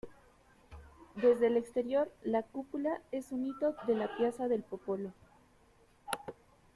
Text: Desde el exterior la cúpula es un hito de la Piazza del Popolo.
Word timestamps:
Desde 1.13 1.45
el 1.45 1.57
exterior 1.57 2.11
la 2.23 2.41
cúpula 2.41 3.03
es 3.11 3.31
un 3.31 3.45
hito 3.45 3.75
de 3.85 3.93
la 3.93 4.17
Piazza 4.17 4.47
del 4.47 4.63
Popolo. 4.63 5.13